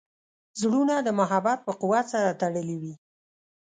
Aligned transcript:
زړونه 0.61 0.95
د 1.05 1.09
محبت 1.19 1.59
په 1.63 1.71
قوت 1.81 2.05
سره 2.13 2.37
تړلي 2.41 2.77
وي. 2.81 2.93